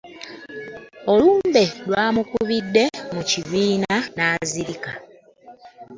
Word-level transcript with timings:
Olumbe 1.13 1.63
lwamukubidde 1.85 2.83
mu 3.13 3.21
kibiina 3.29 3.95
n'azirika. 4.15 4.91